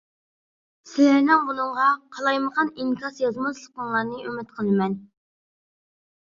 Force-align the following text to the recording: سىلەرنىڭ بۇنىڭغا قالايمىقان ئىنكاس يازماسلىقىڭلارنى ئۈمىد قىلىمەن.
سىلەرنىڭ 0.91 1.43
بۇنىڭغا 1.49 1.89
قالايمىقان 2.17 2.71
ئىنكاس 2.85 3.21
يازماسلىقىڭلارنى 3.25 4.25
ئۈمىد 4.25 4.57
قىلىمەن. 4.57 4.99